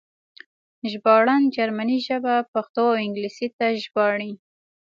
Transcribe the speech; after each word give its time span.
ژباړن 0.91 1.41
جرمنۍ 1.55 1.99
ژبه 2.07 2.35
پښتو 2.53 2.83
او 2.91 2.95
انګلیسي 3.05 3.47
ته 3.57 3.65
ژباړي 3.83 4.31